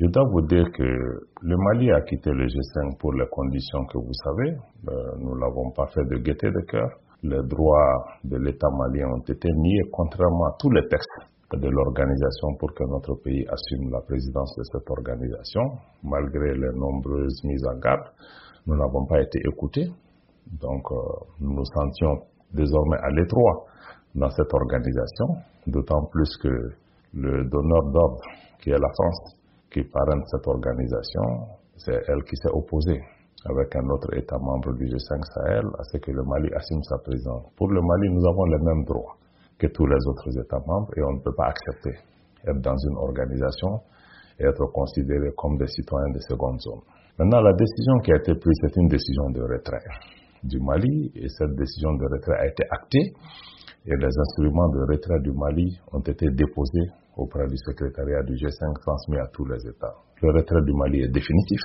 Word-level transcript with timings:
Je 0.00 0.06
dois 0.06 0.22
vous 0.30 0.42
dire 0.42 0.70
que 0.70 0.84
le 0.84 1.56
Mali 1.56 1.90
a 1.90 2.00
quitté 2.02 2.30
le 2.30 2.46
G5 2.46 2.98
pour 3.00 3.12
les 3.14 3.26
conditions 3.32 3.84
que 3.86 3.98
vous 3.98 4.14
savez. 4.22 4.54
Euh, 4.90 5.18
nous 5.18 5.34
ne 5.34 5.40
l'avons 5.40 5.72
pas 5.72 5.88
fait 5.88 6.04
de 6.04 6.18
gaieté 6.22 6.46
de 6.52 6.60
cœur. 6.70 6.88
Les 7.24 7.42
droits 7.42 8.06
de 8.22 8.36
l'État 8.36 8.68
malien 8.70 9.08
ont 9.08 9.24
été 9.26 9.48
niés 9.56 9.90
contrairement 9.90 10.46
à 10.46 10.56
tous 10.60 10.70
les 10.70 10.86
textes 10.86 11.18
de 11.52 11.68
l'organisation 11.68 12.54
pour 12.60 12.72
que 12.74 12.84
notre 12.84 13.16
pays 13.24 13.44
assume 13.50 13.90
la 13.90 14.00
présidence 14.02 14.54
de 14.56 14.62
cette 14.70 14.88
organisation. 14.88 15.62
Malgré 16.04 16.54
les 16.54 16.78
nombreuses 16.78 17.42
mises 17.42 17.66
en 17.66 17.78
garde, 17.80 18.06
nous 18.68 18.76
n'avons 18.76 19.04
pas 19.04 19.20
été 19.20 19.40
écoutés. 19.50 19.90
Donc, 20.62 20.92
euh, 20.92 20.94
nous 21.40 21.54
nous 21.54 21.64
sentions 21.74 22.22
désormais 22.54 22.98
à 23.02 23.10
l'étroit 23.10 23.66
dans 24.14 24.30
cette 24.30 24.54
organisation, 24.54 25.26
d'autant 25.66 26.04
plus 26.12 26.30
que 26.40 26.70
le 27.14 27.50
donneur 27.50 27.82
d'ordre, 27.90 28.22
qui 28.60 28.70
est 28.70 28.78
la 28.78 28.92
France, 28.94 29.34
qui 29.78 29.88
parraine 29.90 30.22
cette 30.26 30.46
organisation, 30.46 31.22
c'est 31.76 31.94
elle 32.08 32.22
qui 32.24 32.36
s'est 32.36 32.50
opposée 32.50 33.00
avec 33.46 33.76
un 33.76 33.88
autre 33.90 34.12
État 34.14 34.38
membre 34.38 34.74
du 34.74 34.86
G5 34.86 35.22
Sahel 35.34 35.66
à 35.78 35.84
ce 35.84 35.98
que 35.98 36.10
le 36.10 36.22
Mali 36.24 36.50
assume 36.54 36.82
sa 36.82 36.98
présence. 36.98 37.46
Pour 37.56 37.68
le 37.68 37.80
Mali, 37.80 38.10
nous 38.10 38.26
avons 38.26 38.44
les 38.46 38.58
mêmes 38.58 38.84
droits 38.84 39.14
que 39.56 39.68
tous 39.68 39.86
les 39.86 40.02
autres 40.08 40.36
États 40.36 40.58
membres 40.66 40.90
et 40.96 41.02
on 41.02 41.12
ne 41.12 41.22
peut 41.22 41.34
pas 41.36 41.46
accepter 41.46 41.94
être 42.46 42.60
dans 42.60 42.76
une 42.90 42.96
organisation 42.98 43.80
et 44.40 44.44
être 44.46 44.66
considéré 44.72 45.30
comme 45.36 45.56
des 45.58 45.66
citoyens 45.68 46.10
de 46.12 46.20
seconde 46.20 46.58
zone. 46.60 46.82
Maintenant, 47.18 47.40
la 47.40 47.52
décision 47.52 47.98
qui 48.02 48.12
a 48.12 48.16
été 48.16 48.34
prise, 48.34 48.58
c'est 48.62 48.76
une 48.76 48.88
décision 48.88 49.30
de 49.30 49.42
retrait 49.42 49.86
du 50.42 50.58
Mali 50.60 51.12
et 51.14 51.28
cette 51.28 51.54
décision 51.54 51.94
de 51.94 52.04
retrait 52.04 52.38
a 52.38 52.46
été 52.46 52.64
actée 52.70 53.14
et 53.86 53.96
les 53.96 54.18
instruments 54.18 54.68
de 54.68 54.80
retrait 54.92 55.20
du 55.20 55.32
Mali 55.32 55.78
ont 55.92 56.00
été 56.00 56.26
déposés 56.30 56.90
auprès 57.16 57.46
du 57.46 57.56
secrétariat 57.56 58.22
du 58.22 58.34
G5 58.34 58.80
transmis 58.80 59.18
à 59.18 59.26
tous 59.32 59.44
les 59.46 59.66
États. 59.66 59.94
Le 60.22 60.32
retrait 60.32 60.62
du 60.62 60.72
Mali 60.72 61.02
est 61.02 61.08
définitif. 61.12 61.60